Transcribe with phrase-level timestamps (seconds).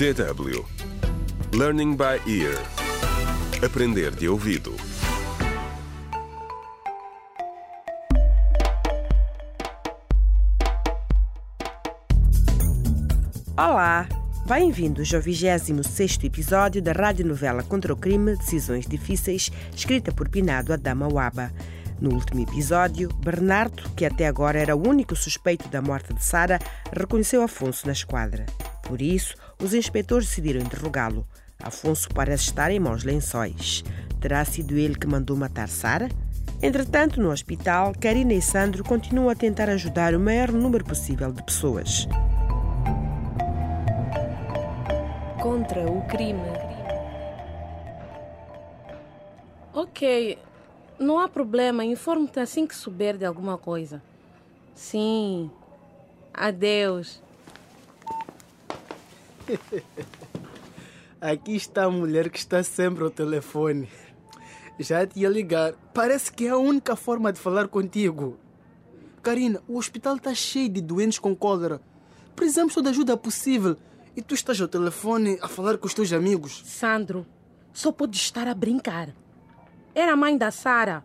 [0.00, 0.64] DW
[1.52, 2.56] Learning by Ear
[3.62, 4.74] Aprender de ouvido
[13.58, 14.08] Olá!
[14.46, 21.08] Bem-vindos ao 26º episódio da radionovela Contra o Crime Decisões Difíceis, escrita por Pinado Adama
[21.12, 21.52] Waba.
[22.00, 26.58] No último episódio, Bernardo, que até agora era o único suspeito da morte de Sara,
[26.90, 28.46] reconheceu Afonso na esquadra.
[28.82, 31.26] Por isso, os inspetores decidiram interrogá-lo.
[31.62, 33.84] Afonso parece estar em maus lençóis.
[34.20, 36.08] Terá sido ele que mandou matar Sara?
[36.62, 41.42] Entretanto, no hospital, Karina e Sandro continuam a tentar ajudar o maior número possível de
[41.42, 42.06] pessoas.
[45.40, 46.40] Contra o crime.
[49.72, 50.38] Ok,
[50.98, 51.82] não há problema.
[51.84, 54.02] Informe-te assim que souber de alguma coisa.
[54.74, 55.50] Sim.
[56.34, 57.22] Adeus.
[61.20, 63.88] Aqui está a mulher que está sempre ao telefone.
[64.78, 65.74] Já te ia ligar.
[65.92, 68.38] Parece que é a única forma de falar contigo.
[69.22, 71.80] Karina, o hospital está cheio de doentes com cólera.
[72.34, 73.76] Precisamos toda a ajuda possível.
[74.16, 76.62] E tu estás ao telefone a falar com os teus amigos.
[76.64, 77.26] Sandro,
[77.72, 79.14] só pode estar a brincar.
[79.94, 81.04] Era a mãe da Sara.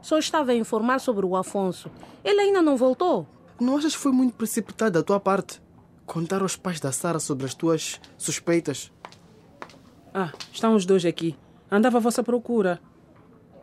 [0.00, 1.90] Só estava a informar sobre o Afonso.
[2.24, 3.26] Ele ainda não voltou.
[3.60, 5.60] Não achas que foi muito precipitado da tua parte?
[6.10, 8.90] Contar aos pais da Sara sobre as tuas suspeitas.
[10.12, 11.36] Ah, estão os dois aqui.
[11.70, 12.80] Andava à vossa procura.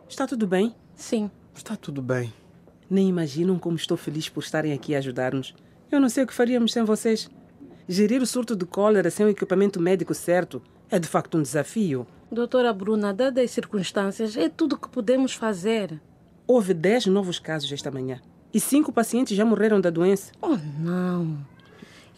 [0.08, 0.74] Está tudo bem?
[0.94, 1.30] Sim.
[1.54, 2.32] Está tudo bem.
[2.88, 5.54] Nem imaginam como estou feliz por estarem aqui a ajudar-nos.
[5.92, 7.28] Eu não sei o que faríamos sem vocês.
[7.86, 12.06] Gerir o surto de cólera sem o equipamento médico certo é de facto um desafio.
[12.32, 16.00] Doutora Bruna, dadas as circunstâncias, é tudo o que podemos fazer.
[16.46, 18.22] Houve 10 novos casos esta manhã
[18.54, 20.32] e cinco pacientes já morreram da doença.
[20.40, 21.36] Oh, não.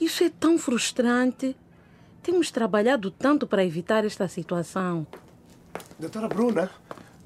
[0.01, 1.55] Isso é tão frustrante.
[2.23, 5.07] Temos trabalhado tanto para evitar esta situação.
[5.99, 6.71] Doutora Bruna,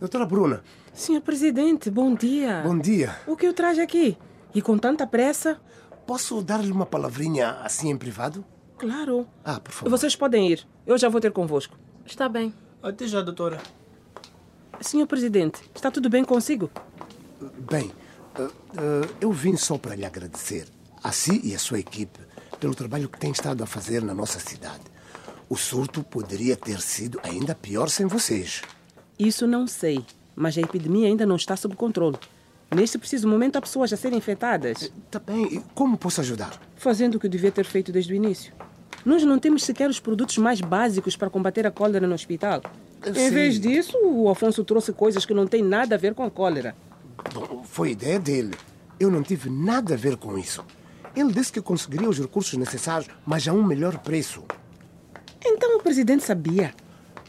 [0.00, 2.62] doutora Bruna, Senhor Presidente, bom dia.
[2.64, 3.17] bom dia.
[3.27, 4.17] O que o traz aqui?
[4.55, 5.61] E com tanta pressa?
[6.07, 8.45] Posso dar-lhe uma palavrinha assim em privado?
[8.77, 9.27] Claro.
[9.45, 9.91] Ah, por favor.
[9.91, 10.67] Vocês podem ir.
[10.86, 11.77] Eu já vou ter convosco.
[12.05, 12.52] Está bem.
[12.83, 13.61] Até já, doutora.
[14.80, 16.70] Senhor Presidente, está tudo bem consigo?
[17.70, 17.91] Bem,
[18.39, 20.68] eh, eh, eu vim só para lhe agradecer,
[21.02, 22.18] a si e a sua equipe,
[22.61, 24.81] pelo trabalho que tem estado a fazer na nossa cidade.
[25.48, 28.63] O surto poderia ter sido ainda pior sem vocês.
[29.19, 30.05] Isso não sei,
[30.35, 32.17] mas a epidemia ainda não está sob controle.
[32.75, 36.59] Neste preciso momento há pessoas a serem infectadas, Tá bem, e como posso ajudar?
[36.77, 38.53] fazendo o que devia ter feito desde o início.
[39.05, 42.63] Nós não temos sequer os produtos mais básicos para combater a cólera no hospital.
[43.05, 43.31] Eu Em sei.
[43.31, 46.75] vez disso, o Afonso trouxe coisas que não têm nada a ver com a cólera.
[47.35, 48.55] Bom, foi ideia dele.
[48.98, 50.65] Eu não tive nada a ver com isso.
[51.14, 54.45] Ele disse que conseguiria os recursos necessários, mas a um melhor preço.
[55.45, 56.75] Então o presidente sabia.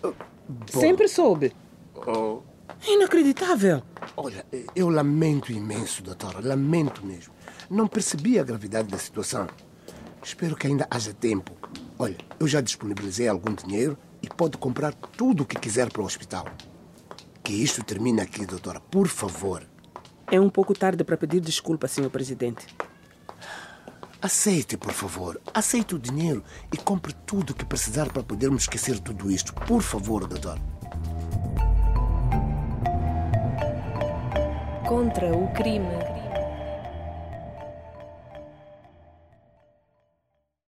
[0.02, 1.54] Bom, Sempre soube.
[1.96, 2.42] oh,
[2.88, 3.82] Inacreditável.
[4.16, 4.46] Olha,
[4.76, 7.34] eu lamento imenso, doutora, lamento mesmo.
[7.70, 9.48] Não percebi a gravidade da situação.
[10.24, 11.52] Espero que ainda haja tempo.
[11.98, 16.06] Olha, eu já disponibilizei algum dinheiro e pode comprar tudo o que quiser para o
[16.06, 16.46] hospital.
[17.44, 19.64] Que isto termine aqui, doutora, por favor.
[20.32, 22.66] É um pouco tarde para pedir desculpa, senhor presidente.
[24.26, 25.40] Aceite, por favor.
[25.54, 26.44] Aceite o dinheiro
[26.74, 29.54] e compre tudo o que precisar para podermos esquecer tudo isto.
[29.54, 30.58] Por favor, doutor.
[34.88, 36.25] Contra o crime.